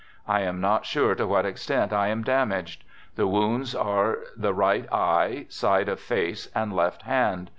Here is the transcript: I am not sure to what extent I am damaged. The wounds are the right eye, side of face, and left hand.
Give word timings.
I 0.27 0.39
am 0.39 0.59
not 0.59 0.87
sure 0.87 1.13
to 1.13 1.27
what 1.27 1.45
extent 1.45 1.93
I 1.93 2.07
am 2.07 2.23
damaged. 2.23 2.85
The 3.17 3.27
wounds 3.27 3.75
are 3.75 4.17
the 4.35 4.51
right 4.51 4.91
eye, 4.91 5.45
side 5.49 5.87
of 5.89 5.99
face, 5.99 6.49
and 6.55 6.75
left 6.75 7.03
hand. 7.03 7.49